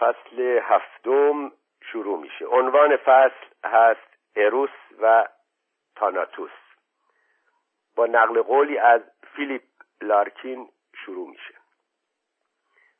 [0.00, 2.46] فصل هفتم شروع میشه.
[2.46, 4.70] عنوان فصل هست اروس
[5.00, 5.28] و
[5.96, 6.50] تاناتوس.
[7.96, 9.02] با نقل قولی از
[9.34, 9.62] فیلیپ
[10.02, 11.54] لارکین شروع میشه.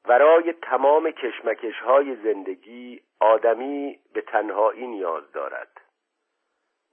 [0.04, 5.80] برای تمام کشمکش های زندگی آدمی به تنهایی نیاز دارد.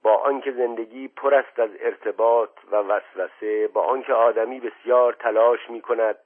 [0.02, 5.80] با آنکه زندگی پر است از ارتباط و وسوسه با آنکه آدمی بسیار تلاش می
[5.80, 6.18] کند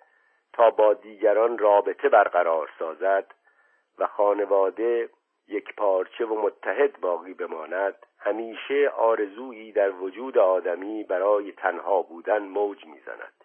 [0.52, 3.34] تا با دیگران رابطه برقرار سازد
[3.98, 5.08] و خانواده
[5.48, 12.86] یک پارچه و متحد باقی بماند همیشه آرزویی در وجود آدمی برای تنها بودن موج
[12.86, 13.44] می‌زند.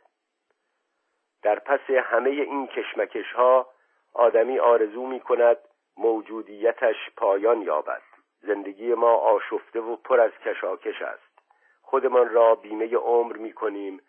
[1.44, 3.68] در پس همه این کشمکش ها
[4.14, 5.58] آدمی آرزو می کند
[5.98, 8.02] موجودیتش پایان یابد.
[8.42, 11.40] زندگی ما آشفته و پر از کشاکش است.
[11.82, 14.02] خودمان را بیمه عمر می کنیم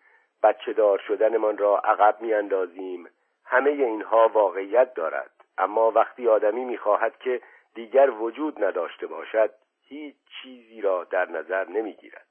[0.43, 3.09] بچه دار شدنمان را عقب می اندازیم
[3.45, 5.34] همه اینها واقعیت دارد.
[5.57, 7.41] اما وقتی آدمی می‌خواهد که
[7.73, 12.27] دیگر وجود نداشته باشد هیچ چیزی را در نظر نمی‌گیرد.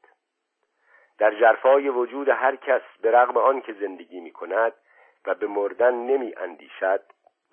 [1.19, 4.73] در جرفای وجود هر کس به رغم آنکه زندگی می کند
[5.27, 7.03] و به مردن نمی اندیشد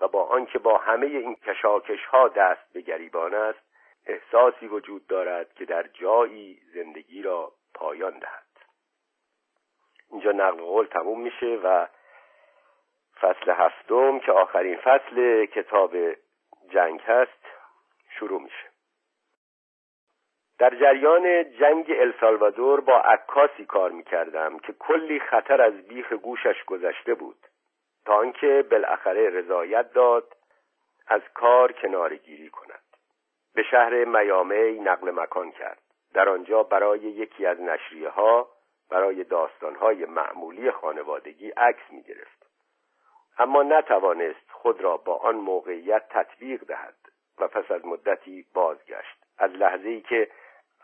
[0.02, 3.60] و با آنکه با همه این کشاکش ها دست به گریبان است
[4.06, 8.48] احساسی وجود دارد که در جایی زندگی را پایان دهد.
[10.12, 11.88] اینجا نقل قول تموم میشه و
[13.22, 15.96] فصل هفتم که آخرین فصل کتاب
[16.70, 17.46] جنگ هست
[18.10, 18.72] شروع میشه.
[20.60, 27.14] در جریان جنگ السالوادور با عکاسی کار می‌کردم که کلی خطر از بیخ گوشش گذشته
[27.14, 27.38] بود
[28.06, 30.36] تا آنکه بالاخره رضایت داد
[31.08, 32.82] از کار کنارگیری کند.
[33.56, 35.82] به شهر میامی نقل مکان کرد.
[36.14, 38.50] در آنجا برای یکی از نشریه ها
[38.90, 42.41] برای داستان های معمولی خانوادگی عکس می گرفت
[43.42, 46.96] اما نتوانست خود را با آن موقعیت تطبیق دهد
[47.40, 49.18] و پس از مدتی بازگشت.
[49.38, 50.32] از لحظه ای که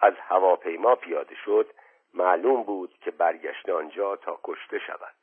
[0.01, 1.73] از هواپیما پیاده شد
[2.13, 5.13] معلوم بود که برگشت آنجا تا کشته شود.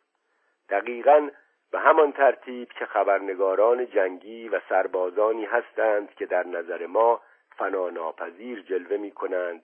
[0.68, 1.28] دقیقا
[1.70, 7.20] به همان ترتیب که خبرنگاران جنگی و سربازانی هستند که در نظر ما
[7.56, 9.62] فناناپذیر جلوه می کنند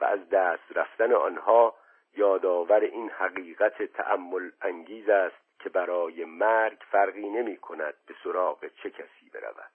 [0.00, 1.74] و از دست رفتن آنها
[2.16, 8.90] یادآور این حقیقت تأمل انگیز است که برای مرگ فرقی نمی کند به سراغ چه
[8.90, 9.70] کسی برود.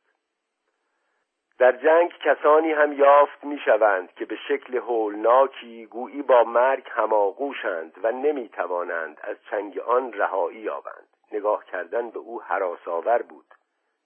[1.58, 7.94] در جنگ کسانی هم یافت می شوند که به شکل هولناکی گویی با مرگ هماغوشند
[8.04, 11.08] و نمی توانند از چنگ آن رهایی یابند.
[11.32, 13.46] نگاه کردن به او حراساور بود.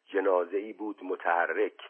[0.05, 1.89] جنازه ای بود متحرک.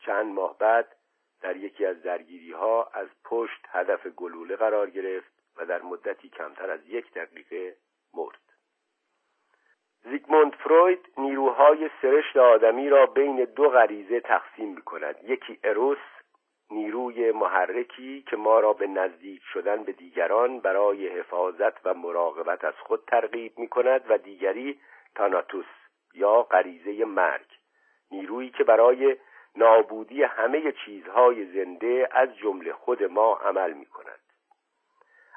[0.00, 0.96] چند ماه بعد
[1.40, 6.70] در یکی از درگیری ها از پشت هدف گلوله قرار گرفت و در مدتی کمتر
[6.70, 7.76] از یک دقیقه
[8.14, 8.45] مرد.
[10.10, 15.98] زیگموند فروید نیروهای سرشت آدمی را بین دو غریزه تقسیم می کند یکی اروس
[16.70, 22.74] نیروی محرکی که ما را به نزدیک شدن به دیگران برای حفاظت و مراقبت از
[22.74, 24.80] خود ترغیب می کند و دیگری
[25.14, 25.66] تاناتوس
[26.14, 27.46] یا غریزه مرگ.
[28.10, 29.16] نیرویی که برای
[29.56, 34.25] نابودی همه چیزهای زنده از جمله خود ما عمل می کند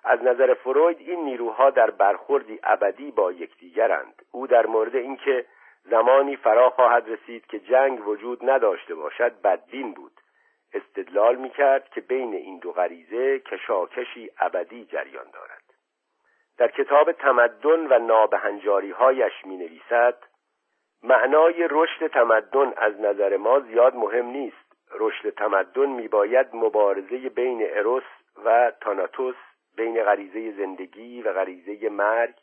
[0.03, 4.21] از نظر فروید این نیروها در برخوردی ابدی با یکدیگرند.
[4.31, 5.45] او در مورد اینکه
[5.83, 10.11] زمانی فرا خواهد رسید که جنگ وجود نداشته باشد بدبین بود.
[10.73, 15.63] استدلال می‌کرد که بین این دو غریزه کشاکشی ابدی جریان دارد.
[16.57, 20.17] در کتاب تمدن و نابهنجاری هایش می نویسد
[21.03, 24.69] معنای رشد تمدن از نظر ما زیاد مهم نیست.
[24.91, 28.03] رشد تمدن میباید مبارزه بین اروس
[28.45, 29.35] و تاناتوس
[29.79, 32.35] بین غریزه زندگی و غریزه مرگ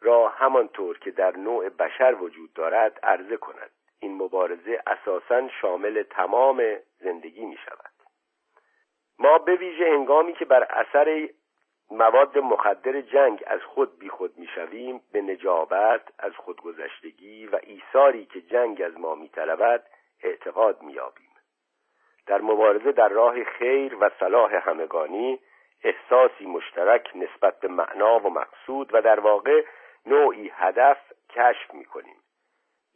[0.00, 3.70] را همانطور که در نوع بشر وجود دارد عرضه کند.
[4.00, 6.62] این مبارزه اساسا شامل تمام
[7.00, 7.92] زندگی می شود
[9.18, 11.28] ما به ویژه هنگامی که بر اثر
[11.90, 18.82] مواد مخدر جنگ از خود بیخود می‌شویم به نجابت از خودگذشتگی و ایثاری که جنگ
[18.82, 19.86] از ما میطلبد
[20.22, 21.30] اعتقاد مییابیم.
[22.26, 25.38] در مبارزه در راه خیر و صلاح همگانی
[25.84, 29.64] احساسی مشترک نسبت به معنا و مقصود و در واقع
[30.06, 30.98] نوعی هدف
[31.30, 32.16] کشف می‌کنیم.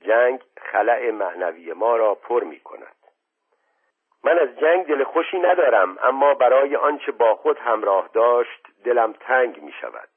[0.01, 0.41] جنگ
[0.73, 2.97] خلع معنوی ما را پر می کند
[4.25, 9.63] من از جنگ دل خوشی ندارم اما برای آنچه با خود همراه داشت دلم تنگ
[9.63, 10.09] می شود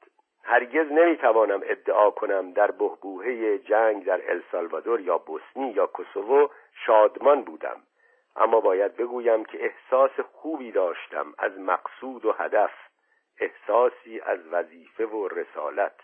[0.44, 6.48] هرگز نمی توانم ادعا کنم در بهبوهه جنگ در السالوادور یا بوسنی یا کوسوو
[6.86, 7.82] شادمان بودم.
[8.40, 12.72] اما باید بگویم که احساس خوبی داشتم از مقصود و هدف
[13.40, 15.94] احساسی از وظیفه و رسالت.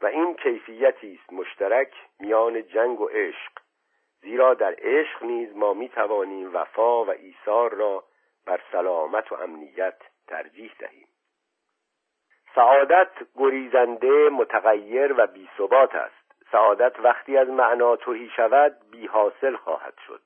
[0.00, 3.52] و این کیفیتی است مشترک میان جنگ و عشق.
[4.20, 8.04] زیرا در عشق نیز ما می توانیم وفا و ایثار را
[8.46, 9.98] بر سلامت و امنیت
[10.28, 11.08] ترجیح دهیم.
[12.54, 16.44] سعادت گریزنده متغیر و بی ثبات است.
[16.52, 20.22] سعادت وقتی از معنا توهی شود بی حاصل خواهد شد.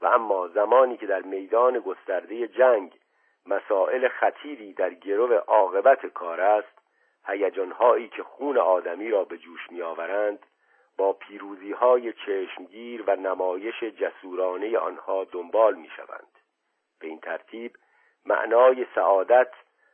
[0.00, 2.98] و اما زمانی که در میدان گسترده جنگ
[3.46, 6.78] مسائل خطیری در گرو عاقبت کار است
[7.26, 10.46] هیجانهایی که خون آدمی را به جوش میآورند
[10.96, 16.38] با پیروزی های چشمگیر و نمایش جسورانه آنها دنبال می شوند.
[17.00, 17.76] به این ترتیب
[18.26, 19.50] معنای سعادت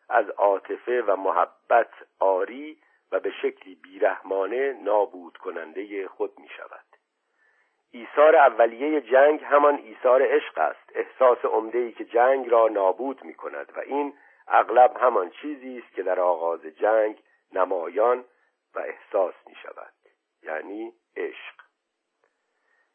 [0.09, 2.79] از عاطفه و محبت آری
[3.13, 6.76] و به شکلی بیرحمانه نابود کننده خود می شود
[8.17, 13.73] ایثار اولیه جنگ همان ایثار عشق است احساس عمده که جنگ را نابود می کند
[13.77, 14.15] و این
[14.49, 17.23] اغلب همان چیزی است که در آغاز جنگ
[17.53, 18.25] نمایان
[18.75, 19.93] و احساس می شود
[20.43, 21.55] یعنی عشق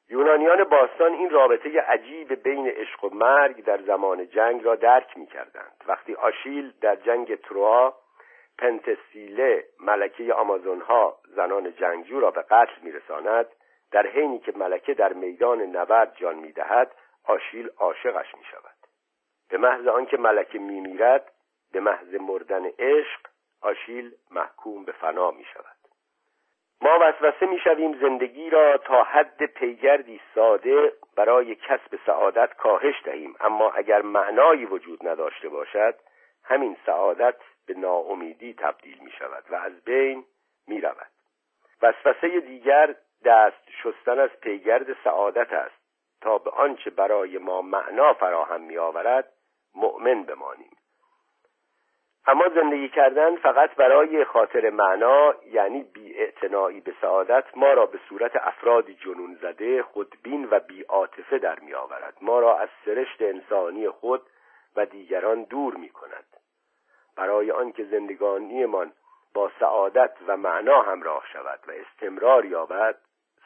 [0.10, 5.28] یونانیان باستان این رابطه عجیب بین عشق و مرگ در زمان جنگ را درک می
[5.28, 5.84] کردند.
[5.88, 7.98] وقتی آشیل در جنگ تروا
[8.58, 13.48] پنتسیله ملکه آمازونها زنان جنگجو را به قتل می رساند
[13.92, 16.92] در حینی که ملکه در میدان نبرد جان می دهد
[17.24, 18.76] آشیل عاشقش می شود
[19.50, 21.32] به محض آنکه ملکه می میرد
[21.72, 23.20] به محض مردن عشق
[23.62, 25.76] آشیل محکوم به فنا می شود
[26.82, 33.36] ما وسوسه می‌شویم زندگی را تا حد پیگردی ساده برای کسب سعادت کاهش دهیم.
[33.40, 35.96] اما اگر معنایی وجود نداشته باشد
[36.44, 37.36] همین سعادت
[37.68, 40.26] به ناامیدی تبدیل می شود و از بین
[40.68, 41.12] می رود
[41.82, 42.96] وسوسه دیگر
[43.26, 45.82] دست شستن از پیگرد سعادت است
[46.22, 49.34] تا به آنچه برای ما معنا فراهم می آورد
[49.76, 50.78] مؤمن بمانیم.
[52.28, 56.14] اما زندگی کردن فقط برای خاطر معنا یعنی بی
[56.86, 61.74] به سعادت ما را به صورت افرادی جنون زده خودبین و بی عاطفه در می
[61.74, 64.22] آورد ما را از سرشت انسانی خود
[64.76, 66.26] و دیگران دور می کند
[67.18, 68.92] برای آنکه زندگانیمان
[69.34, 72.96] با سعادت و معنا همراه شود و استمرار یابد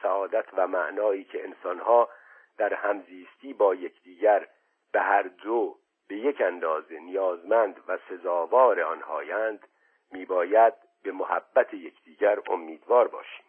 [0.01, 2.09] سعادت و معنایی که انسانها
[2.57, 4.47] در همزیستی با یکدیگر
[4.91, 5.75] به هر دو
[6.07, 9.67] به یک اندازه نیازمند و سزاوار آنهایند
[10.11, 13.45] میباید به محبت یکدیگر امیدوار باشیم.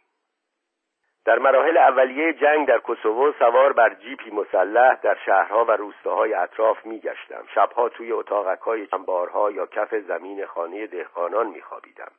[1.24, 6.86] در مراحل اولیه جنگ در کوسوو سوار بر جیپی مسلح در شهرها و روستاهای اطراف
[6.86, 7.44] میگشتم.
[7.54, 12.12] شبها توی اتاقکهای چنبارها یا کف زمین خانه دهقانان میخوابیدم.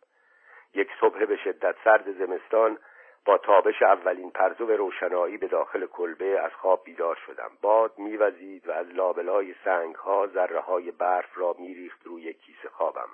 [0.73, 2.77] یک صبح به شدت سرد زمستان
[3.27, 7.51] با تابش اولین پرزو روشنایی به داخل کلبه از خواب بیدار شدم.
[7.61, 13.09] باد میوزید و از لابلای سنگ ها ذره های برف را میریخت روی کیسه خوابم.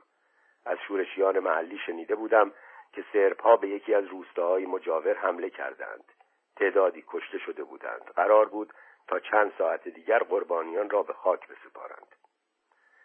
[0.66, 2.52] از شورشیان محلی شنیده بودم
[2.94, 6.04] که سرپا به یکی از روستاهای مجاور حمله کردند.
[6.56, 8.12] تعدادی کشته شده بودند.
[8.16, 8.74] قرار بود
[9.08, 12.16] تا چند ساعت دیگر قربانیان را به خاک بسپارند.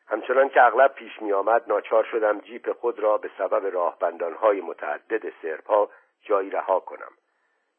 [0.06, 5.32] همچنان که اغلب پیش می آمد ناچار شدم جیپ خود را به سبب راهبندانهای متعدد
[5.42, 5.90] سرپا
[6.28, 7.12] جایی رها کنم.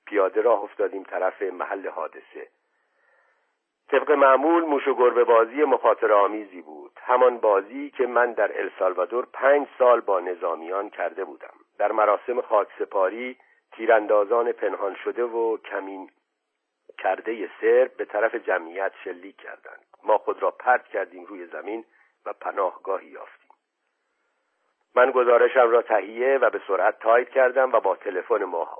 [0.05, 2.47] پیاده راه افتادیم طرف محل حادثه.
[3.91, 6.91] طبق معمول موش و گربه بازی مخاطر آمیزی بود.
[7.03, 11.53] همان بازی که من در السالوادور پنج سال با نظامیان کرده بودم.
[11.77, 13.37] در مراسم خاکسپاری
[13.71, 16.11] تیراندازان پنهان شده و کمین
[16.97, 19.85] کرده سر به طرف جمعیت شلیک کردند.
[20.03, 21.85] ما خود را پرت کردیم روی زمین
[22.25, 23.38] و پناهگاهی یافتیم.
[24.95, 28.79] من گزارشم را تهیه و به سرعت تایپ کردم و با تلفن ماه...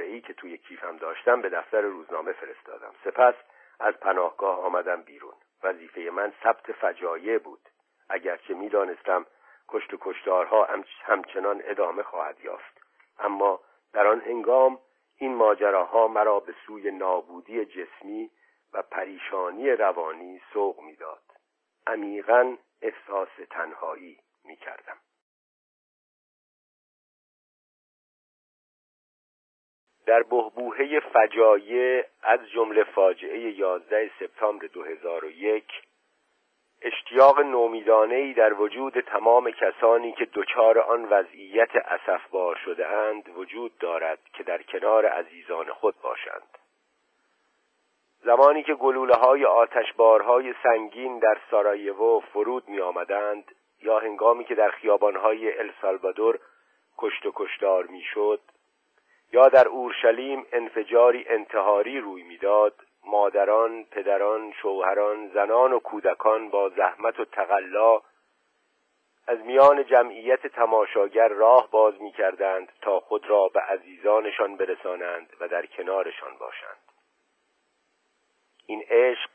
[0.00, 2.92] ای که توی کیفم داشتم به دفتر روزنامه فرستادم.
[3.04, 3.34] سپس
[3.80, 5.34] از پناهگاه آمدم بیرون.
[5.62, 7.60] وظیفه من ثبت فجایع بود.
[8.08, 9.26] اگرچه می‌دانستم
[9.68, 10.68] کشت و کشتارها
[11.02, 12.80] همچنان ادامه خواهد یافت.
[13.18, 13.60] اما
[13.92, 14.78] در آن هنگام
[15.18, 18.30] این ماجراها مرا به سوی نابودی جسمی
[18.72, 21.22] و پریشانی روانی سوق می‌داد.
[21.86, 24.96] عمیقا احساس تنهایی می‌کردم.
[30.06, 35.64] در بهبوهه فجایع از جمله فاجعه 11 سپتامبر 2001
[36.82, 44.18] اشتیاق نومیدانه در وجود تمام کسانی که دچار آن وضعیت اسفبار شده اند وجود دارد
[44.32, 46.58] که در کنار عزیزان خود باشند.
[48.24, 53.44] زمانی که گلوله های آتشبارهای سنگین در سارایوو فرود می آمدند
[53.82, 56.38] یا هنگامی که در خیابانهای السالوادور
[56.98, 58.40] کشت و کشتار می شد
[59.34, 62.74] یا در اورشلیم انفجاری انتحاری روی می‌داد
[63.06, 68.00] مادران پدران شوهران زنان و کودکان با زحمت و تقلا
[69.26, 72.12] از میان جمعیت تماشاگر راه باز می
[72.82, 76.78] تا خود را به عزیزانشان برسانند و در کنارشان باشند.
[78.66, 79.30] این عشق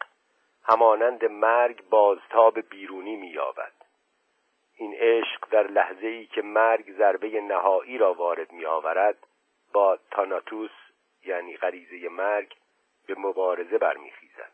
[0.64, 3.74] همانند مرگ بازتاب بیرونی مییابد.
[4.76, 9.18] این عشق در لحظه ای که مرگ ضربه نهایی را وارد می آورد
[9.74, 10.72] با تاناتوس
[11.26, 12.56] یعنی غریزه مرگ
[13.08, 14.52] به مبارزه برمیخیزد.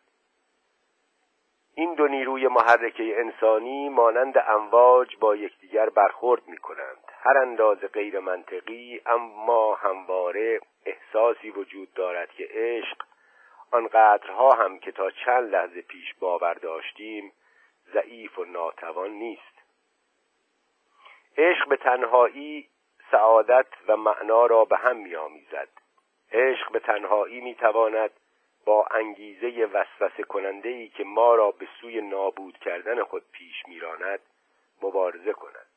[1.75, 8.19] این دو نیروی محرکه انسانی مانند امواج با یکدیگر برخورد می کنند هر اندازه غیر
[8.19, 12.97] منطقی اما همواره احساسی وجود دارد که عشق
[13.71, 17.31] آنقدرها هم که تا چند لحظه پیش باور داشتیم
[17.93, 19.55] ضعیف و ناتوان نیست.
[21.37, 22.69] عشق به تنهایی
[23.15, 25.69] سعادت و معنا را به هم میآمیزد.
[26.31, 28.11] عشق به تنهایی می‌تواند
[28.65, 34.19] با انگیزه وسوسه کننده ای که ما را به سوی نابود کردن خود پیش میراند
[34.81, 35.67] مبارزه کند.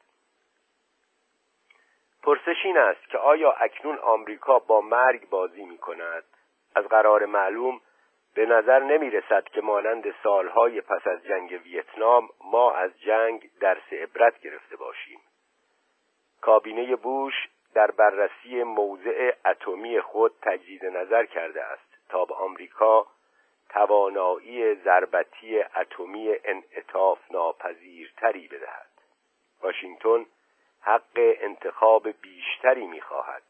[2.23, 6.25] پرسش این است که آیا اکنون آمریکا با مرگ بازی می کند
[6.75, 7.81] از قرار معلوم
[8.35, 13.93] به نظر نمی رسد که مانند سالهای پس از جنگ ویتنام ما از جنگ درس
[13.93, 15.21] عبرت گرفته باشیم.
[16.41, 17.35] کابینه بوش
[17.75, 23.07] در بررسی موضع اتمی خود تجدید نظر کرده است تا به آمریکا
[23.69, 28.89] توانایی ضربتی اتمی انعطاف ناپذیرتری بدهد.
[29.63, 30.27] واشنگتن
[30.81, 33.43] حق انتخاب بیشتری می‌خواهد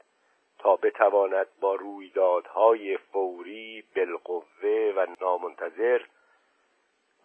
[0.58, 6.00] تا بتواند با رویدادهای فوری بالقوه و نامنتظر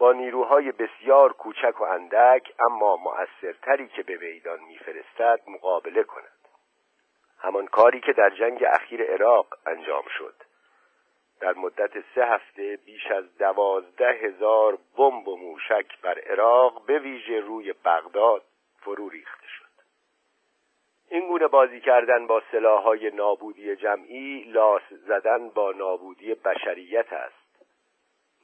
[0.03, 6.47] با نیروهای بسیار کوچک و اندک اما مؤثرتری که به میدان میفرستد مقابله کند.
[7.39, 10.35] همان کاری که در جنگ اخیر عراق انجام شد.
[11.39, 17.39] در مدت سه هفته بیش از دوازده هزار بمب و موشک بر عراق به ویژه
[17.39, 18.43] روی بغداد
[18.79, 19.83] فرو ریخته شد.
[21.09, 27.42] این گونه بازی کردن با سلاحهای نابودی جمعی لاس زدن با نابودی بشریت است.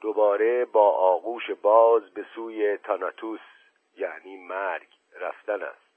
[0.00, 3.40] دوباره با آغوش باز به سوی تاناتوس
[3.96, 4.88] یعنی مرگ
[5.20, 5.90] رفتن است.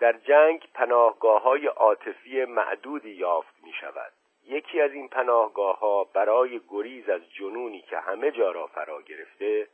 [0.00, 4.12] در جنگ پناهگاه های عاطفی معدودی یافت می شود
[4.44, 9.68] یکی از این پناهگاه ها برای گریز از جنونی که همه جا را فرا گرفته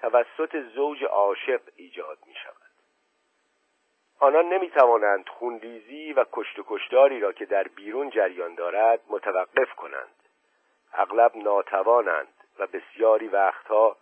[0.00, 2.56] توسط زوج عاشق ایجاد می شود
[4.18, 6.78] آنان نمی توانند خونریزی و کشت و
[7.20, 10.25] را که در بیرون جریان دارد متوقف کنند.
[10.96, 13.96] اغلب ناتوانند و بسیاری وقتها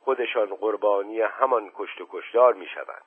[0.00, 3.04] خودشان قربانی همان کشت و کشتار می شوند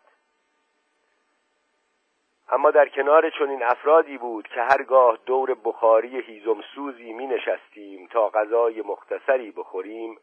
[2.49, 8.29] اما در کنار چنین افرادی بود که هرگاه دور بخاری هیزم سوزی می نشستیم تا
[8.29, 10.19] غذای مختصری بخوریم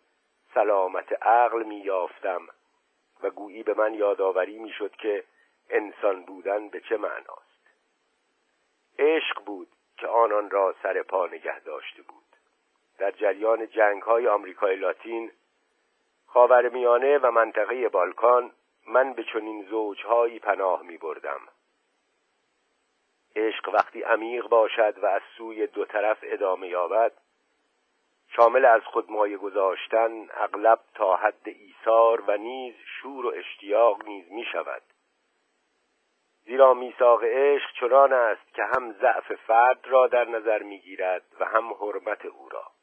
[0.54, 2.48] سلامت عقل می یافتم
[3.22, 5.24] و گویی به من یادآوری می شد که
[5.70, 7.54] انسان بودن به چه معناست.
[8.98, 12.23] عشق بود که آنان را سر پا نگه داشته بود.
[12.98, 15.30] در جریان جنگ های آمریکای لاتین
[16.26, 18.52] خاورمیانه و منطقه بالکان
[18.86, 21.40] من به چنین زوجهایی پناه می بردم
[23.36, 27.12] عشق وقتی عمیق باشد و از سوی دو طرف ادامه یابد
[28.28, 34.32] شامل از خود مایه گذاشتن اغلب تا حد ایثار و نیز شور و اشتیاق نیز
[34.32, 34.82] می شود
[36.44, 41.72] زیرا میثاق عشق چنان است که هم ضعف فرد را در نظر می‌گیرد و هم
[41.72, 42.73] حرمت او را.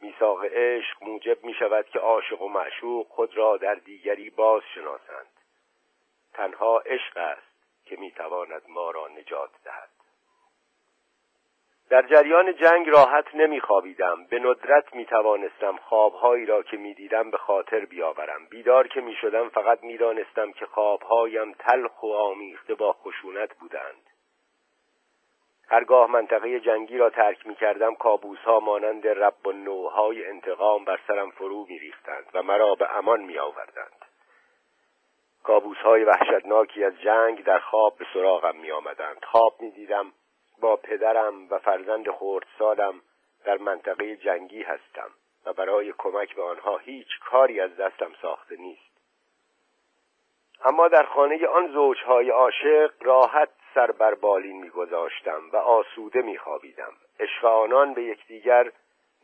[0.00, 5.26] میثاق عشق موجب می شود که عاشق و معشوق خود را در دیگری باز شناسند
[6.34, 9.88] تنها عشق است که می‌تواند ما را نجات دهد.
[11.90, 14.24] در جریان جنگ راحت نمیخوابیدم.
[14.24, 18.46] به ندرت می‌توانستم خوابهایی را که می‌دیدم به خاطر بیاورم.
[18.46, 24.10] بیدار که می‌شدم فقط می‌دانستم که خوابهایم تلخ و آمیخته با خشونت بودند.
[25.68, 31.00] هرگاه منطقه جنگی را ترک می کردم کابوس ها مانند رب و نوهای انتقام بر
[31.06, 34.04] سرم فرو می ریختند و مرا به امان می آوردند
[35.42, 40.12] کابوس های وحشتناکی از جنگ در خواب به سراغم می آمدند خواب می دیدم
[40.60, 43.00] با پدرم و فرزند خردسالم
[43.44, 45.10] در منطقه جنگی هستم
[45.46, 48.96] و برای کمک به آنها هیچ کاری از دستم ساخته نیست.
[50.64, 56.92] اما در خانه آن زوجهای عاشق راحت سر بر بالین میگذاشتم و آسوده میخوابیدم.
[57.20, 58.72] عشق آنان به یکدیگر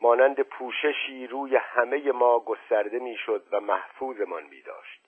[0.00, 5.00] مانند پوششی روی همه ما گسترده می‌شد و محفوظمان میداشت.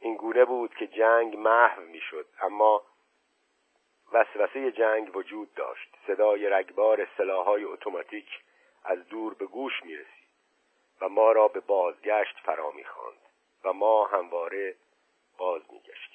[0.00, 2.82] این گونه بود که جنگ محو می‌شد اما
[4.12, 5.96] وسوسه جنگ وجود داشت.
[6.06, 8.28] صدای رگبار سلاحهای اتوماتیک
[8.84, 10.28] از دور به گوش می رسید
[11.00, 13.20] و ما را به بازگشت فرا می خواند
[13.64, 14.74] و ما همواره
[15.38, 16.13] باز می گشتیم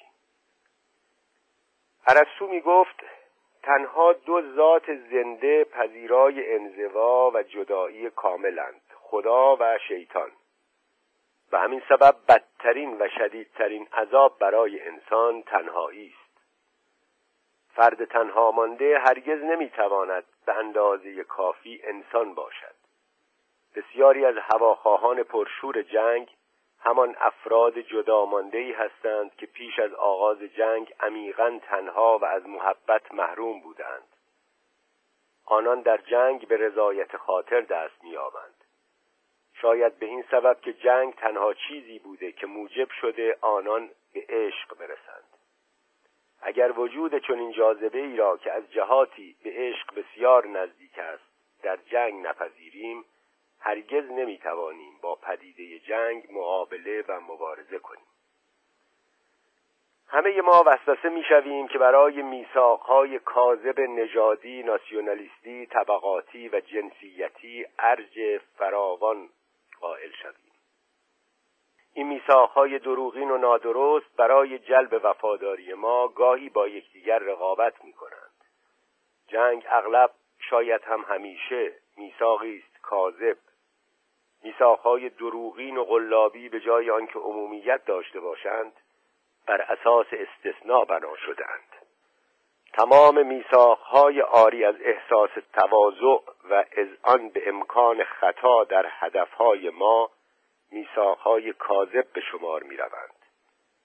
[2.10, 3.00] عرصو می گفت
[3.62, 10.30] تنها دو ذات زنده پذیرای انزوا و جدایی کاملند خدا و شیطان.
[11.52, 16.40] و همین سبب بدترین و شدیدترین عذاب برای انسان تنهایی است.
[17.74, 22.74] فرد تنها مانده هرگز نمی‌تواند به اندازه کافی انسان باشد.
[23.76, 26.28] بسیاری از هواخواهان پرشور جنگ
[26.80, 33.14] همان افراد جدا مانده هستند که پیش از آغاز جنگ عمیقا تنها و از محبت
[33.14, 34.08] محروم بودند.
[35.44, 38.64] آنان در جنگ به رضایت خاطر دست می‌یابند.
[39.54, 44.78] شاید به این سبب که جنگ تنها چیزی بوده که موجب شده آنان به عشق
[44.78, 45.24] برسند.
[46.42, 51.24] اگر وجود چنین جاذبه ای را که از جهاتی به عشق بسیار نزدیک است
[51.62, 53.04] در جنگ نپذیریم
[53.60, 58.06] هرگز نمی‌توانیم با پدیده جنگ مقابله و مبارزه کنیم.
[60.06, 69.28] همه ما وسوسه می‌شویم که برای میثاقهای کاذب نژادی ناسیونالیستی طبقاتی و جنسیتی ارج فراوان
[69.80, 70.34] قائل شویم.
[71.94, 78.44] این میثاقهای دروغین و نادرست برای جلب وفاداری ما گاهی با یکدیگر رقابت می‌کنند.
[79.26, 83.36] جنگ اغلب شاید هم همیشه میثاقی است کاذب
[84.42, 88.72] میثاقهای دروغین و غلابی به جای آنکه عمومیت داشته باشند
[89.46, 91.70] بر اساس استثناء بنا شدهاند
[92.72, 96.64] تمام میثاقهای آری از احساس تواضع و
[97.02, 100.10] آن به امکان خطا در هدفهای ما
[100.72, 103.14] میثاقهای کاذب به شمار می‌روند.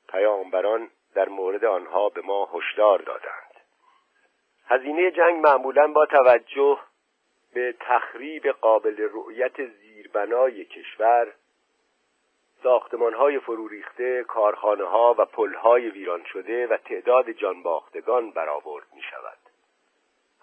[0.10, 3.52] پیامبران در مورد آنها به ما هشدار دادند.
[4.68, 6.80] هزینه جنگ معمولا با توجه
[7.56, 11.34] به تخریب قابل رؤیت زیربنای کشور
[12.64, 19.38] ساختمانهای فرو ریخته، کارخانه ها و پلهای ویران شده و تعداد جانباختگان برآورد می شود.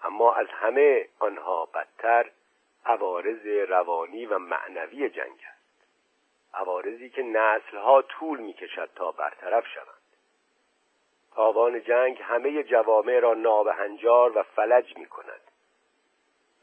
[0.03, 2.31] اما از همه آنها بدتر
[2.85, 5.87] عوارض روانی و معنوی جنگ است.
[6.53, 10.03] عوارضی که نسلها طول می کشد تا برطرف شوند.
[11.35, 15.52] تاوان جنگ همه جوامع را نابهنجار و فلج می کند.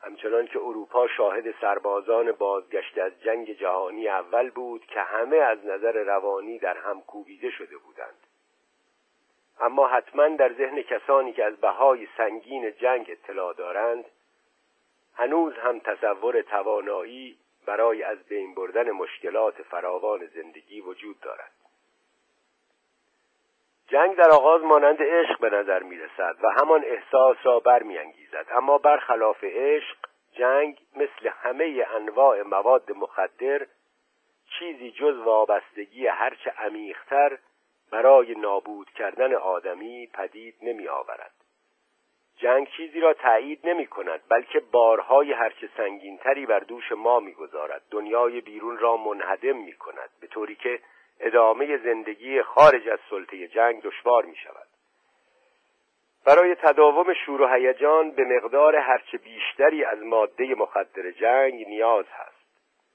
[0.02, 5.92] همچنان که اروپا شاهد سربازان بازگشته از جنگ جهانی اول بود که همه از نظر
[5.92, 8.26] روانی در هم کوبیده شده بودند.
[9.60, 14.04] اما حتما در ذهن کسانی که از بهای سنگین جنگ اطلاع دارند
[15.14, 21.59] هنوز هم تصور توانایی برای از بین بردن مشکلات فراوان زندگی وجود دارد.
[23.90, 28.46] جنگ در آغاز مانند عشق به نظر می رسد و همان احساس را برمیانگیزد.
[28.50, 29.96] اما برخلاف عشق
[30.32, 33.66] جنگ مثل همه انواع مواد مخدر
[34.58, 37.38] چیزی جز وابستگی هرچه عمیقتر
[37.92, 41.32] برای نابود کردن آدمی پدید نمی آورد
[42.36, 47.82] جنگ چیزی را تایید نمی کند بلکه بارهای هرچه سنگینتری بر دوش ما می‌گذارد.
[47.90, 50.80] دنیای بیرون را منهدم می کند به طوری که
[51.20, 54.66] ادامه زندگی خارج از سلطه جنگ دشوار می شود
[56.26, 62.40] برای تداوم شور و هیجان به مقدار هرچه بیشتری از ماده مخدر جنگ نیاز هست.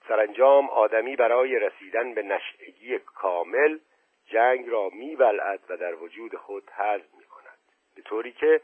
[0.07, 3.79] سرانجام آدمی برای رسیدن به نشعگی کامل
[4.25, 7.57] جنگ را میبلعد و در وجود خود حذف می کند
[7.95, 8.61] به طوری که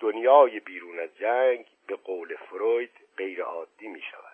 [0.00, 4.33] دنیای بیرون از جنگ به قول فروید غیر عادی می شود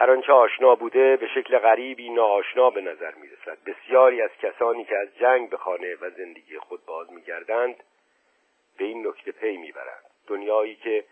[0.00, 4.84] هر آنچه آشنا بوده به شکل غریبی ناآشنا به نظر می رسد بسیاری از کسانی
[4.84, 7.76] که از جنگ به خانه و زندگی خود باز می گردند
[8.78, 11.04] به این نکته پی می برند دنیایی که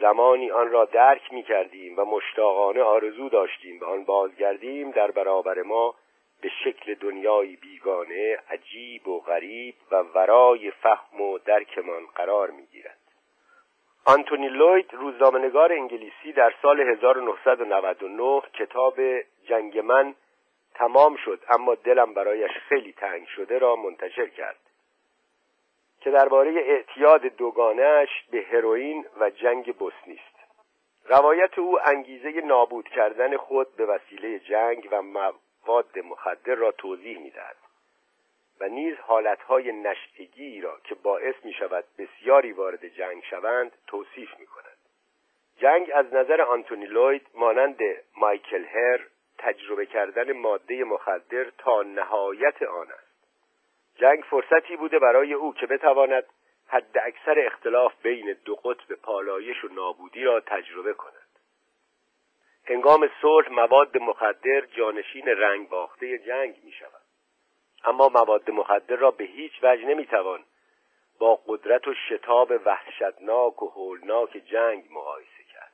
[0.00, 5.62] زمانی آن را درک می کردیم و مشتاقانه آرزو داشتیم به آن بازگردیم در برابر
[5.62, 5.94] ما
[6.40, 13.03] به شکل دنیایی بیگانه عجیب و غریب و ورای فهم و درکمان قرار می گیرد
[14.06, 19.00] آنتونی لوید روزنامه‌نگار انگلیسی در سال 1999 کتاب
[19.48, 20.14] جنگ من
[20.74, 24.56] تمام شد اما دلم برایش خیلی تنگ شده را منتشر کرد
[26.00, 30.34] که درباره اعتیاد دوگانهش به هروئین و جنگ بوسنی است.
[31.04, 37.56] روایت او انگیزه نابود کردن خود به وسیله جنگ و مواد مخدر را توضیح می‌دهد.
[38.60, 44.46] و نیز حالتهای نشعگی را که باعث می شود بسیاری وارد جنگ شوند توصیف می
[44.46, 44.76] کند.
[45.56, 47.78] جنگ از نظر آنتونی لوید مانند
[48.16, 49.00] مایکل هر
[49.38, 53.14] تجربه کردن ماده مخدر تا نهایت آن است.
[53.96, 56.24] جنگ فرصتی بوده برای او که بتواند
[56.66, 61.14] حد اکثر اختلاف بین دو قطب پالایش و نابودی را تجربه کند.
[62.64, 67.03] هنگام صلح مواد مخدر جانشین رنگ باخته جنگ می شود
[67.84, 70.44] اما مواد مخدر را به هیچ وجه نمی‌توان
[71.18, 75.72] با قدرت و شتاب وحشتناک و هولناک جنگ مقایسه کرد.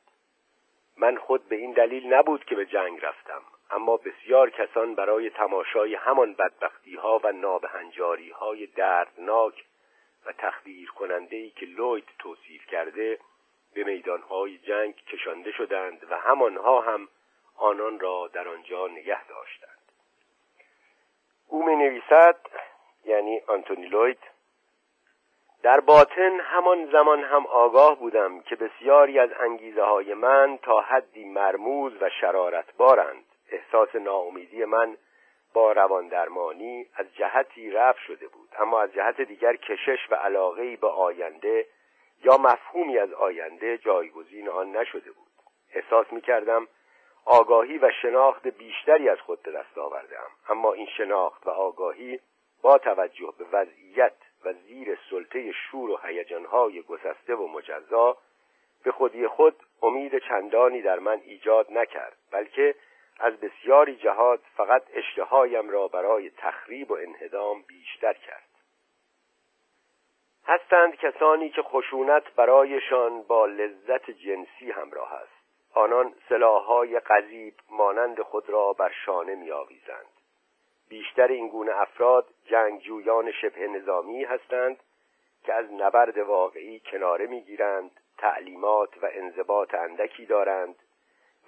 [0.97, 5.95] من خود به این دلیل نبود که به جنگ رفتم اما بسیار کسان برای تماشای
[5.95, 9.65] همان بدبختی ها و نابهنجاری های دردناک
[10.27, 13.19] و تخدیر کننده ای که لوید توصیف کرده
[13.75, 17.09] به میدان های جنگ کشانده شدند و همانها هم
[17.57, 19.80] آنان را در آنجا نگه داشتند.
[21.51, 22.37] او می نویسد
[23.05, 24.19] یعنی آنتونی لوید.
[25.63, 31.25] در باطن همان زمان هم آگاه بودم که بسیاری از انگیزه های من تا حدی
[31.25, 34.97] مرموز و شرارت بارند احساس ناامیدی من
[35.55, 38.49] با روان درمانی از جهتی رفت شده بود.
[38.59, 41.67] اما از جهت دیگر کشش و علاقه به آینده
[42.25, 45.31] یا مفهومی از آینده جایگزین آن نشده بود.
[45.75, 46.69] احساس می کردم
[47.25, 52.21] آگاهی و شناخت بیشتری از خود به دست آوردم اما این شناخت و آگاهی
[52.63, 58.17] با توجه به وضعیت و زیر سلطه شور و هیجانهای گسسته و مجزا
[58.85, 62.75] به خودی خود امید چندانی در من ایجاد نکرد بلکه
[63.21, 68.51] از بسیاری جهات فقط اشتهایم را برای تخریب و انهدام بیشتر کرد.
[70.47, 75.40] هستند کسانی که خشونت برایشان با لذت جنسی همراه است.
[75.75, 80.07] آنان سلاحهای قذیب مانند خود را بر شانه میآویزند.
[80.89, 84.77] بیشتر این گونه افراد جنگجویان شبه نظامی هستند
[85.45, 90.75] که از نبرد واقعی کناره می‌گیرند تعلیمات و انضباط اندکی دارند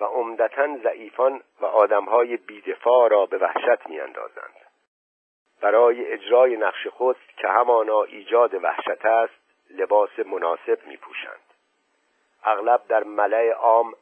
[0.01, 4.55] و عمدتا ضعیفان و آدمهای بیدفاع را به وحشت میاندازند.
[5.61, 9.35] برای اجرای نقش خود که همانا ایجاد وحشت است
[9.71, 11.41] لباس مناسب میپوشند.
[12.45, 13.95] اغلب در ملع عام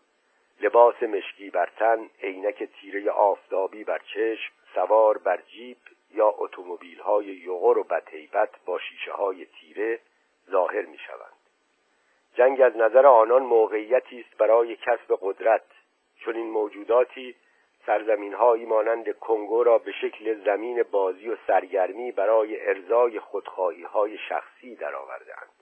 [0.62, 5.78] لباس مشکی بر تن عینک تیره آفتابی بر چشم سوار بر جیپ
[6.14, 10.00] یا اتومبیل های یغر و بدهیبت با شیشه های تیره
[10.50, 11.40] ظاهر می شوند.
[12.34, 15.62] جنگ از نظر آنان موقعیتی است برای کسب قدرت
[16.16, 17.34] چون این موجوداتی
[17.86, 24.18] سرزمین هایی مانند کنگو را به شکل زمین بازی و سرگرمی برای ارزای خودخواهی های
[24.18, 25.59] شخصی درآوردهاند.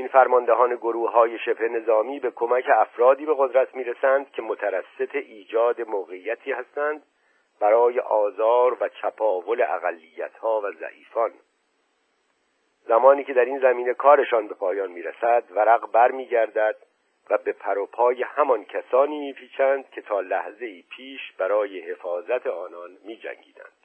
[0.00, 5.14] این فرماندهان گروه های شبه نظامی به کمک افرادی به قدرت می رسند که مترسط
[5.14, 7.02] ایجاد موقعیتی هستند
[7.60, 11.30] برای آزار و چپاول اقلیت ها و ضعیفان
[12.88, 16.76] زمانی که در این زمینه کارشان به پایان می رسد ورق بر می گردد
[17.30, 23.79] و به پروپای همان کسانی میپیچند که تا لحظه پیش برای حفاظت آنان می جنگیدند.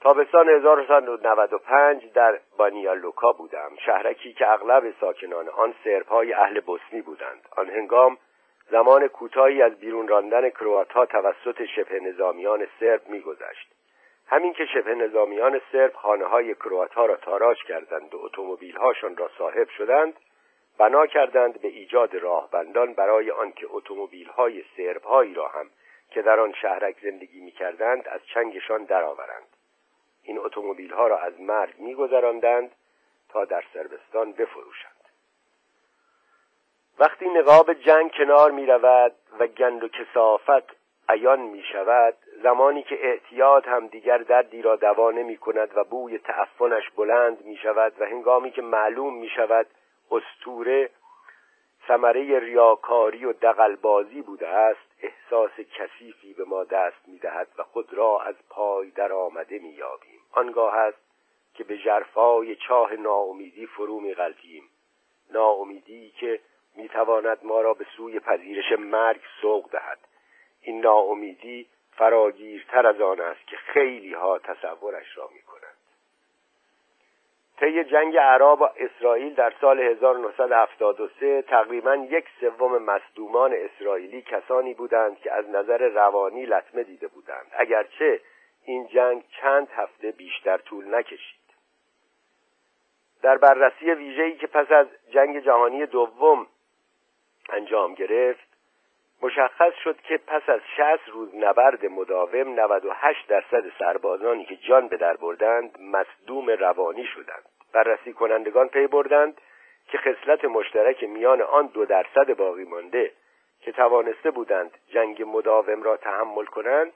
[0.00, 3.70] تابستان 1995 در بانیالوکا بودم.
[3.86, 7.48] شهرکی که اغلب ساکنان آن سربهای اهل بوسنی بودند.
[7.56, 8.18] آن هنگام
[8.70, 13.74] زمان کوتاهی از بیرون راندن کرواتها توسط شبه نظامیان سرب میگذشت.
[14.26, 19.68] همین که شبه نظامیان سرب خانه های کرواتها را تاراج کردند و اتومبیلهاشان را صاحب
[19.68, 20.14] شدند
[20.78, 25.70] بنا کردند به ایجاد راهبندان برای آنکه اتومبیل‌های سربهایی را هم
[26.10, 29.57] که در آن شهرک زندگی می‌کردند از چنگشان درآورند.
[30.28, 32.70] این اتومبیل‌ها را از مرگ میگذراندند
[33.28, 35.04] تا در سربستان بفروشند.
[36.98, 40.76] وقتی نقاب جنگ کنار می رود و گند و کسافت
[41.08, 46.18] عیان می شود زمانی که اعتیاد هم دیگر دردی را دوا نمی کند و بوی
[46.18, 49.66] تعفنش بلند می شود و هنگامی که معلوم می شود
[50.10, 50.90] استوره
[51.88, 58.20] ثمره ریاکاری و دقلبازی بوده است احساس کثیفی به ما دست می‌دهد و خود را
[58.20, 60.17] از پای در آمده مییابیم.
[60.32, 60.98] آنگاه است
[61.54, 64.62] که به جرفای چاه ناامیدی فرو میغلطیم
[65.30, 66.40] ناامیدی که
[66.76, 69.98] می‌تواند ما را به سوی پذیرش مرگ سوق دهد.
[70.60, 75.78] این ناامیدی فراگیرتر از آن است که خیلی ها تصورش را می‌کنند.
[77.60, 85.18] طی جنگ عرب و اسرائیل در سال 1973 تقریبا یک سوم مصدومان اسرائیلی کسانی بودند
[85.18, 87.46] که از نظر روانی لطمه دیده بودند.
[87.52, 88.20] اگرچه
[88.68, 91.38] این جنگ چند هفته بیشتر طول نکشید.
[93.22, 96.46] در بررسی ویژه‌ای که پس از جنگ جهانی دوم
[97.48, 98.48] انجام گرفت
[99.22, 104.96] مشخص شد که پس از 60 روز نبرد مداوم 98 درصد سربازانی که جان به
[104.96, 107.44] در بردند مصدوم روانی شدند.
[107.72, 109.40] بررسی کنندگان پی بردند
[109.88, 113.12] که خصلت مشترک میان آن دو درصد باقی مانده
[113.60, 116.92] که توانسته بودند جنگ مداوم را تحمل کنند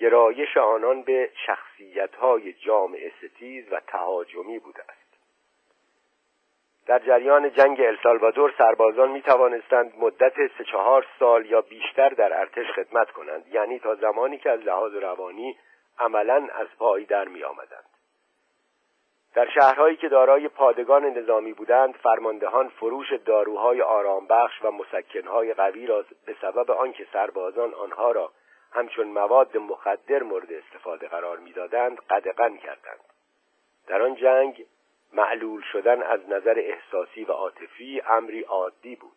[0.00, 5.10] گرایش آنان به شخصیت‌های جامعه ستیز و تهاجمی بوده است.
[6.86, 12.66] در جریان جنگ السالوادور سربازان می توانستند مدت سه چهار سال یا بیشتر در ارتش
[12.70, 15.56] خدمت کنند یعنی تا زمانی که از لحاظ روانی
[15.98, 17.84] عملا از پای در می آمدند
[19.34, 26.04] در شهرهایی که دارای پادگان نظامی بودند فرماندهان فروش داروهای آرامبخش و مسکنهای قوی را
[26.26, 28.32] به سبب آنکه سربازان آنها را
[28.72, 33.00] همچون مواد مخدر مورد استفاده قرار می‌دادند قدغن کردند.
[33.86, 34.66] در آن جنگ
[35.12, 39.16] معلول شدن از نظر احساسی و عاطفی امری عادی بود.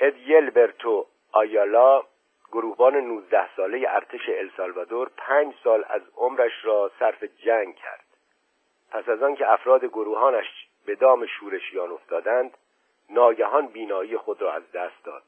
[0.00, 2.04] ادیلبرتو آیالا
[2.52, 8.04] گروهبان 19 ساله ارتش السالوادور پنج سال از عمرش را صرف جنگ کرد.
[8.90, 12.56] پس از آنکه افراد گروهانش به دام شورشیان افتادند
[13.10, 15.22] ناگهان بینایی خود را از دست داد.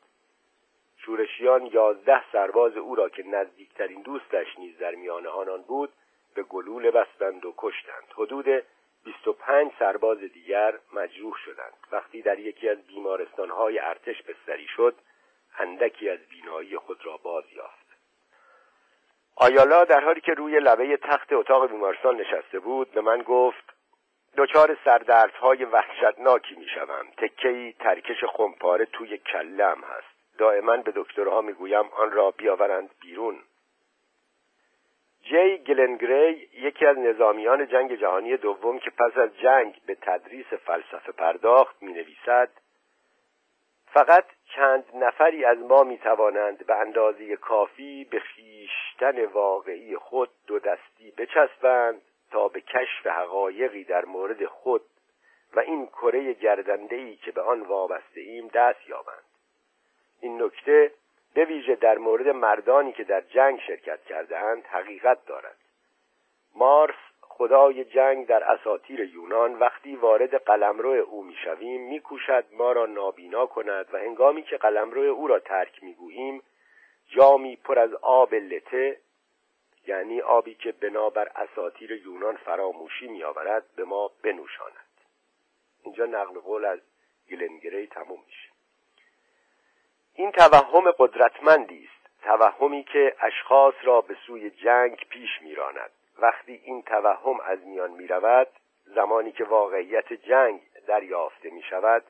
[1.04, 5.92] شورشیان یازده سرباز او را که نزدیکترین دوستش نیز در میان آنان بود
[6.34, 8.04] به گلوله بستند و کشتند.
[8.14, 8.46] حدود
[9.04, 11.72] 25 سرباز دیگر مجروح شدند.
[11.92, 14.94] وقتی در یکی از بیمارستانهای ارتش بستری شد
[15.58, 17.86] اندکی از بینایی خود را باز یافت.
[19.36, 23.64] آیالا در حالی که روی لبه تخت اتاق بیمارستان نشسته بود به من گفت
[24.36, 27.06] دچار سردردهای وحشتناکی می‌شوم.
[27.16, 30.19] تکهای ترکش خمپاره توی کلم هست.
[30.40, 33.38] دائما به دکترها می‌گویم آن را بیاورند بیرون.
[35.22, 41.12] جی گلنگری یکی از نظامیان جنگ جهانی دوم که پس از جنگ به تدریس فلسفه
[41.12, 42.50] پرداخت می نویسد
[43.86, 44.24] فقط
[44.54, 51.10] چند نفری از ما می توانند به اندازه کافی به خیشتن واقعی خود دو دستی
[51.18, 54.82] بچسبند تا به کشف حقایقی در مورد خود
[55.54, 59.29] و این کره گردندهی که به آن وابسته ایم دست یابند.
[60.20, 60.92] این نکته
[61.34, 65.56] به ویژه در مورد مردانی که در جنگ شرکت کردهاند حقیقت دارد.
[66.54, 73.46] مارس خدای جنگ در اساطیر یونان وقتی وارد قلمرو او می‌شویم میکوشد ما را نابینا
[73.46, 76.42] کند و هنگامی که قلمرو او را ترک می‌گوییم
[77.08, 79.00] جامی پر از آب لته
[79.86, 84.90] یعنی آبی که بنابر اساطیر یونان فراموشی میآورد به ما بنوشاند.
[85.84, 86.80] اینجا نقل قول از
[87.30, 88.49] گلنگری تموم میشه.
[90.20, 95.90] این توهم قدرتمندی است توهمی که اشخاص را به سوی جنگ پیش میراند.
[96.18, 98.48] وقتی این توهم از میان می رود
[98.84, 102.04] زمانی که واقعیت جنگ دریافته می شود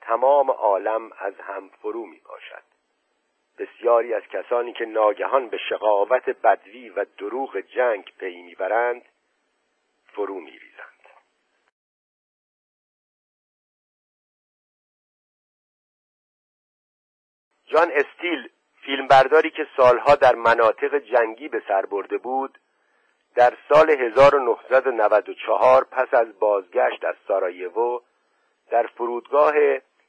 [0.00, 2.62] تمام عالم از هم فرو می باشد
[3.58, 9.02] بسیاری از کسانی که ناگهان به شقاوت بدوی و دروغ جنگ پی می‌برند
[10.06, 10.95] فرو میریزند.
[17.66, 18.48] جان استیل
[18.82, 22.58] فیلمبرداری که سالها در مناطق جنگی به سر برده بود
[23.34, 28.00] در سال 1994 پس از بازگشت از سارایوو
[28.70, 29.54] در فرودگاه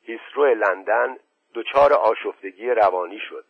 [0.04, 1.18] هیسرو لندن
[1.54, 3.46] دچار آشفتگی روانی شد.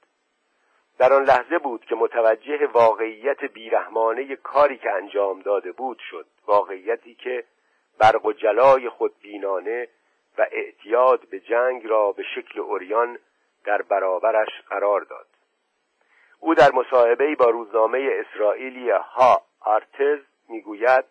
[1.00, 7.16] در آن لحظه بود که متوجه واقعیت بیرحمانه کاری که انجام داده بود شد واقعیتی
[7.16, 7.44] که
[8.00, 9.88] برق و جلای خودبینانه
[10.38, 13.20] و اعتیاد به جنگ را به شکل اوریان
[13.68, 15.28] در برابرش قرار داد.
[16.40, 21.06] او در مصاحبه با روزنامه اسرائیلی ها آرتز می‌گوید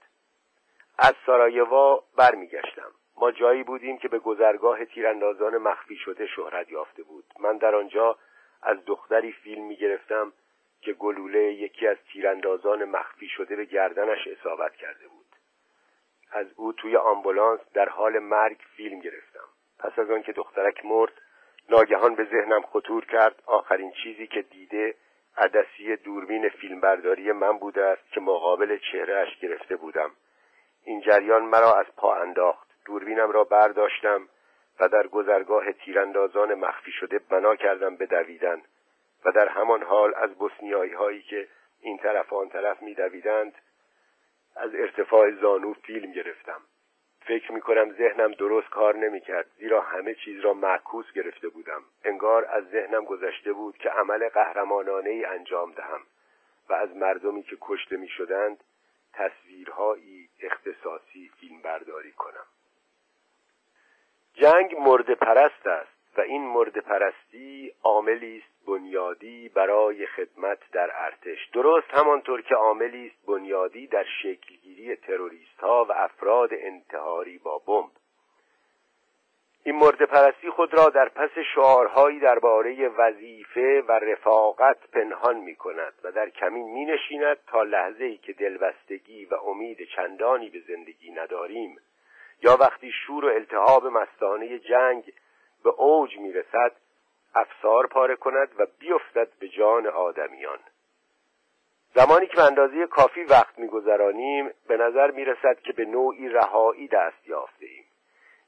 [0.99, 2.91] از سارایوا برمیگشتم.
[3.17, 7.25] ما جایی بودیم که به گذرگاه تیراندازان مخفی شده شهرت یافته بود.
[7.41, 8.17] من در آنجا
[8.63, 10.33] از دختری فیلم می‌گرفتم
[10.81, 15.27] که گلوله یکی از تیراندازان مخفی شده به گردنش اصابت کرده بود.
[16.33, 19.49] از او توی آمبولانس در حال مرگ فیلم گرفتم.
[19.79, 21.13] پس از آنکه دخترک مرد
[21.71, 23.43] ناگهان به ذهنم خطور کرد.
[23.47, 24.95] آخرین چیزی که دیده
[25.37, 30.11] عدسی دوربین فیلمبرداری من بوده است که مقابل چهرهش گرفته بودم.
[30.85, 32.67] این جریان مرا از پا انداخت.
[32.85, 34.29] دوربینم را برداشتم
[34.81, 38.63] و در گذرگاه تیراندازان مخفی شده بنا کردم به دویدن
[39.25, 41.49] و در همان حال از بسنیایی هایی که
[41.81, 43.55] این طرف آن طرف می دویدند
[44.57, 46.61] از ارتفاع زانو فیلم گرفتم.
[47.27, 51.83] فکر می کنم ذهنم درست کار نمی کرد زیرا همه چیز را معکوس گرفته بودم.
[52.05, 56.01] انگار از ذهنم گذشته بود که عمل قهرمانانه ای انجام دهم
[56.69, 58.65] و از مردمی که کشته می شدند
[59.13, 62.47] تصویرهایی اختصاصی فیلم برداری کنم.
[64.35, 71.49] جنگ مرد پرست است و این مرد پرستی عاملی است بنیادی برای خدمت در ارتش.
[71.53, 77.91] درست همانطور که عاملی است بنیادی در شکلگیری تروریست ها و افراد انتحاری با بمب.
[79.67, 85.93] این مرد پرستی خود را در پس شعارهایی درباره وظیفه و رفاقت پنهان می کند
[86.05, 91.11] و در کمین می نشیند تا لحظه ای که دلبستگی و امید چندانی به زندگی
[91.11, 91.77] نداریم
[92.43, 95.13] یا وقتی شور و التهاب مستانه جنگ
[95.65, 96.73] به اوج می‌رسد
[97.37, 100.59] افسار پاره کند و بیفتد به جان آدمیان.
[101.95, 107.29] زمانی که به اندازه کافی وقت میگذرانیم به نظر می‌رسد که به نوعی رهایی دست
[107.29, 107.85] یافته ایم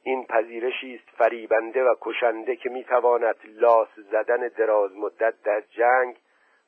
[0.03, 6.17] این پذیرشی است فریبنده و کشنده که می‌تواند لاس زدن دراز مدت در جنگ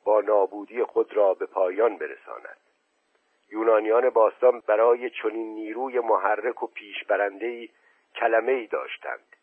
[0.05, 2.57] با نابودی خود را به پایان برساند.
[3.53, 7.69] یونانیان باستان برای چنین نیروی محرک و پیشبرندهای
[8.15, 9.37] کلمه ای داشتند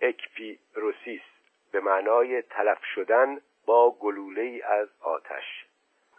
[0.00, 1.29] اکپیروسیس
[1.72, 5.66] به معنای تلف شدن با گلوله ای از آتش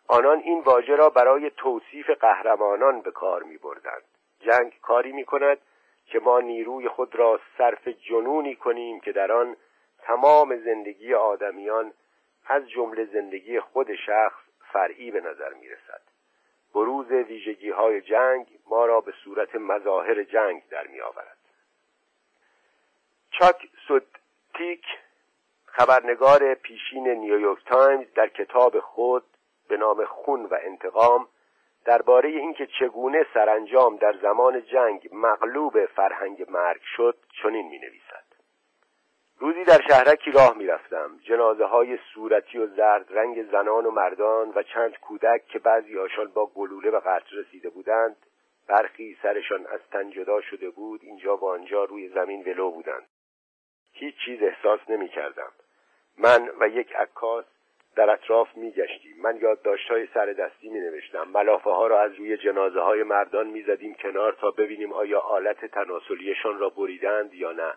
[0.08, 4.04] آنان این واژه را برای توصیف قهرمانان به کار می بردند.
[4.40, 5.58] جنگ کاری می کند
[6.06, 9.56] که ما نیروی خود را صرف جنونی کنیم که در آن
[10.00, 11.94] تمام زندگی آدمیان
[12.48, 14.42] از جمله زندگی خود شخص
[14.74, 16.02] فرعی به نظر می رسد.
[16.74, 21.38] بروز ویژگی های جنگ ما را به صورت مظاهر جنگ در می آورد.
[23.32, 24.86] چاک سودتیک
[25.72, 29.24] خبرنگار پیشین نیویورک تایمز در کتاب خود
[29.70, 31.28] به نام خون و انتقام
[31.86, 38.24] درباره اینکه چگونه سرانجام در زمان جنگ مغلوب فرهنگ مرگ شد چنین می نویسد
[39.40, 44.50] روزی در شهرکی راه می رفتم جنازه های صورتی و زرد رنگ زنان و مردان
[44.56, 48.16] و چند کودک که بعضی آشان با گلوله به قتل رسیده بودند
[48.68, 53.08] برخی سرشان از تن جدا شده بود اینجا و آنجا روی زمین ولو بودند.
[53.92, 55.52] هیچ چیز احساس نمی کردم
[56.18, 57.46] من و یک عکاس
[57.96, 59.40] در اطراف می گشتیم من
[59.90, 63.94] های سر دستی می نوشتم ملافه ها را از روی جنازه های مردان می زدیم
[63.94, 67.74] کنار تا ببینیم آیا آلت تناسلیشان را بریدند یا نه.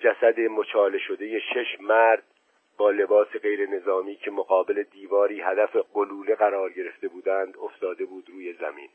[0.00, 2.22] جسد مچاله شده شش مرد
[2.76, 8.52] با لباس غیر نظامی که مقابل دیواری هدف قلوله قرار گرفته بودند افتاده بود روی
[8.52, 8.88] زمین.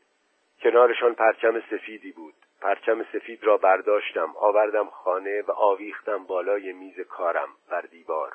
[0.62, 2.34] کنارشان پرچم سفیدی بود.
[2.62, 8.32] پرچم سفید را برداشتم آوردم خانه و آویختم بالای میز کارم بر دیوار.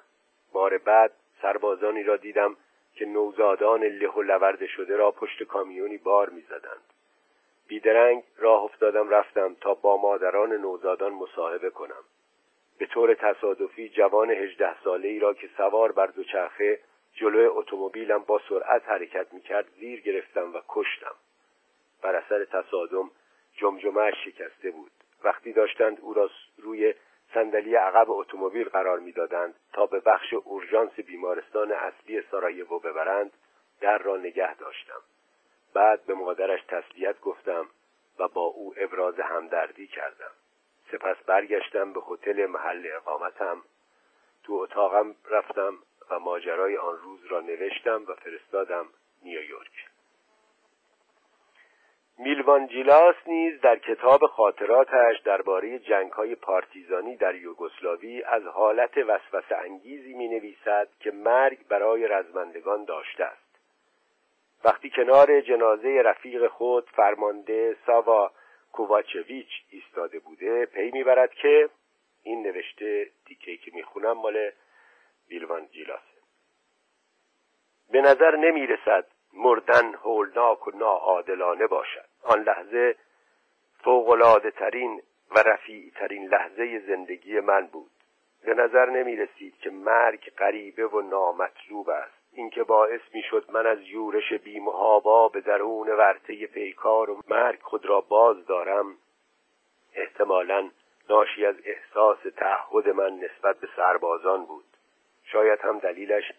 [0.54, 1.12] بار بعد
[1.42, 2.58] سربازانی را دیدم
[2.96, 6.82] که نوزادان له و لورده شده را پشت کامیونی بار می‌زدند.
[7.68, 12.04] بیدرنگ راه افتادم رفتم تا با مادران نوزادان مصاحبه کنم.
[12.78, 16.80] به طور تصادفی جوان هجده ساله ای را که سوار بر دوچرخه
[17.14, 21.16] جلوی اتومبیلم با سرعت حرکت می‌کرد زیر گرفتم و کشتم.
[22.02, 23.12] بر اثر تصادم
[23.58, 24.92] جمجمه شکسته بود.
[25.24, 26.94] وقتی داشتند او را روی
[27.34, 33.32] صندلی عقب اتومبیل قرار می‌دادند تا به بخش اورژانس بیمارستان اصلی سارایوو ببرند
[33.82, 35.02] در را نگه داشتم.
[35.74, 37.68] بعد به مادرش تسلیت گفتم
[38.20, 40.32] و با او ابراز همدردی کردم.
[40.92, 43.62] سپس برگشتم به هتل محل اقامتم.
[44.44, 45.78] تو اتاقم رفتم
[46.10, 48.86] و ماجرای آن روز را نوشتم و فرستادم
[49.24, 49.97] نیویورک.
[52.20, 60.28] میلوانجیلاس نیز در کتاب خاطراتش درباره جنگهای پارتیزانی در یوگسلاوی از حالت وسوسه انگیزی می
[60.28, 63.60] نویسد که مرگ برای رزمندگان داشته است.
[64.66, 68.32] وقتی کنار جنازه رفیق خود فرمانده ساوا
[68.72, 71.70] کوواچویچ ایستاده بوده پی می‌برد که
[72.24, 74.52] این نوشته دیکه که می‌خونم مال
[75.30, 76.18] میلوانجیلاسه
[77.92, 82.07] به نظر نمی‌رسد مردن هولناک و ناعادلانه باشد.
[82.28, 82.96] آن لحظه
[83.84, 85.02] فوقلاده ترین
[85.36, 87.92] و رفیع ترین لحظه زندگی من بود.
[88.46, 92.18] به نظر نمی رسید که مرگ غریبه و نامطلوب است.
[92.32, 97.86] اینکه باعث می شد من از یورش بیمهابا به درون ورطه پیکار و مرگ خود
[97.86, 98.98] را باز دارم
[99.96, 100.70] احتمالا
[101.10, 104.66] ناشی از احساس تعهد من نسبت به سربازان بود.
[105.24, 106.32] شاید هم دلیلش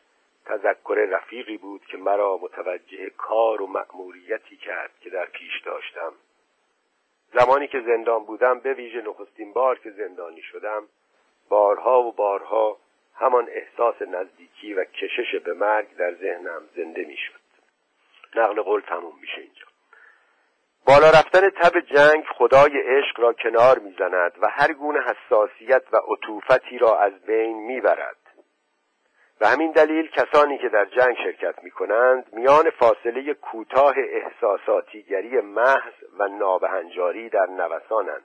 [0.49, 6.13] تذکر رفیقی بود که مرا متوجه کار و مأموریتی کرد که در پیش داشتم.
[7.35, 10.89] زمانی که زندان بودم به ویژه نخستین بار که زندانی شدم
[11.49, 12.79] بارها و بارها
[13.15, 17.41] همان احساس نزدیکی و کشش به مرگ در ذهنم زنده می‌شد.
[18.37, 19.67] نقل قول تموم میشه اینجا.
[20.87, 26.79] بالا رفتن تب جنگ خدای عشق را کنار می‌زند و هر گونه حساسیت و عطوفتی
[26.79, 28.28] را از بین می‌برد.
[29.41, 35.93] و همین دلیل کسانی که در جنگ شرکت می کنند میان فاصله کوتاه احساساتیگری محض
[36.19, 38.25] و نابهنجاری در نوسانند.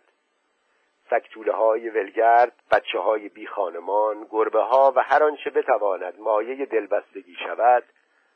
[1.09, 7.35] سکتوله های ولگرد بچه های بی خانمان گربه ها و هر آنچه بتواند مایه دلبستگی
[7.45, 7.83] شود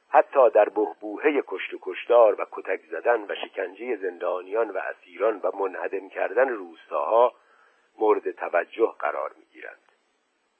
[0.10, 5.52] حتی در بهبوهه کشت و کشتار و کتک زدن و شکنجه زندانیان و اسیران و
[5.58, 7.34] منهدم کردن روستاها
[8.00, 9.92] مورد توجه قرار می گیرند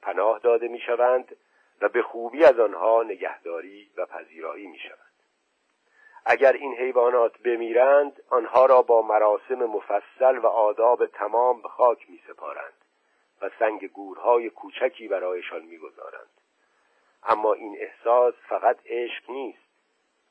[0.02, 1.36] پناه داده می شوند
[1.82, 5.08] و به خوبی از آنها نگهداری و پذیرایی می شود
[6.30, 12.20] اگر این حیوانات بمیرند آنها را با مراسم مفصل و آداب تمام به خاک می
[12.28, 12.74] سپارند
[13.42, 16.30] و سنگ گورهای کوچکی برایشان می‌گذارند.
[17.24, 19.68] اما این احساس فقط عشق نیست.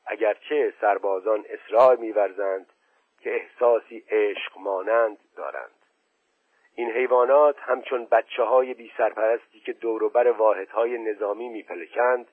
[0.05, 2.73] اگرچه سربازان اصرار میورزند
[3.19, 5.76] که احساسی عشق مانند دارند.
[6.79, 12.27] این حیوانات همچون بچه های بی سرپرستی که دوروبر واحدهای نظامی میپلکند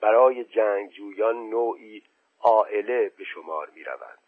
[0.00, 2.02] برای جنگجویان نوعی
[2.40, 4.18] عائله به شمار می روند.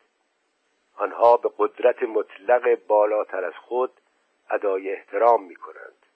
[0.96, 3.92] آنها به قدرت مطلق بالاتر از خود
[4.50, 6.06] ادای احترام می کنند.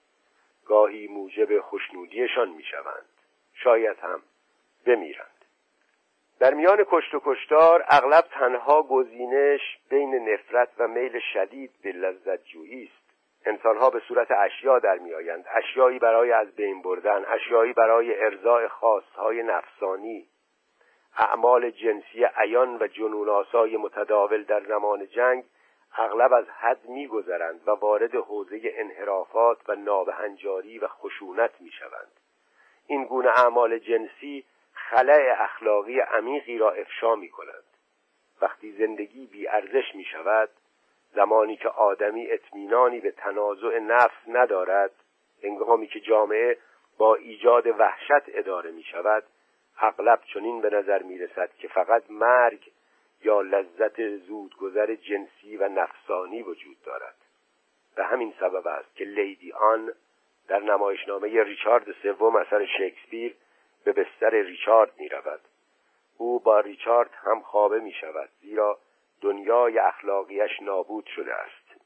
[0.65, 3.09] گاهی موجب خوشنودیشان می شوند.
[3.53, 4.21] شاید هم
[4.85, 5.45] بمیرند.
[6.39, 12.45] در میان کشت و کشتار اغلب تنها گزینش بین نفرت و میل شدید به لذت
[12.45, 13.04] جویی است
[13.45, 15.45] انسانها به صورت اشیا در میآیند.
[15.55, 20.27] اشیایی برای از بین بردن اشیایی برای ارضاء خواستهای نفسانی.
[21.17, 25.43] اعمال جنسی عیان و جنوناسای متداول در زمان جنگ
[25.97, 32.11] اغلب از حد میگذرند و وارد حوزه انحرافات و نابهنجاری و خشونت می‌شوند.
[32.87, 37.63] این گونه اعمال جنسی خلع اخلاقی عمیقی را افشا می کنند
[38.41, 40.49] وقتی زندگی بی ارزش می شود
[41.15, 44.91] زمانی که آدمی اطمینانی به تنازع نفس ندارد
[45.43, 46.57] هنگامی که جامعه
[46.97, 49.23] با ایجاد وحشت اداره می شود
[49.79, 52.71] اغلب چنین به نظر می رسد که فقط مرگ
[53.23, 57.15] یا لذت زودگذر جنسی و نفسانی وجود دارد.
[57.95, 59.93] به همین سبب است که لیدی آن
[60.47, 63.35] در نمایشنامه ریچارد سوم اثر شکسپیر
[63.83, 65.41] به بستر ریچارد می رود
[66.17, 68.79] او با ریچارد هم خوابه می شود زیرا
[69.21, 71.81] دنیای اخلاقیش نابود شده است.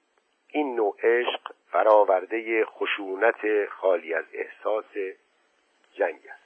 [0.47, 4.93] این نوع عشق فراورده خشونت خالی از احساس
[5.93, 6.38] جنگ است.